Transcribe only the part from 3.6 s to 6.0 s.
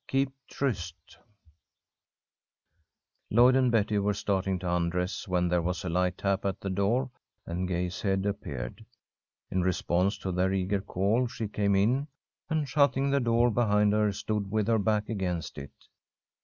Betty were starting to undress when there was a